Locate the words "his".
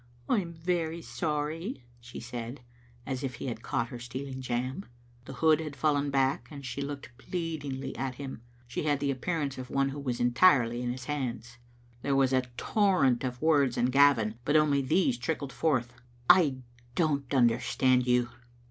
10.91-11.03